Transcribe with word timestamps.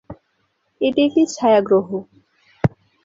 এটি 0.81 0.99
একটি 1.07 1.23
ছায়া 1.35 1.59
গ্রহ। 1.67 1.87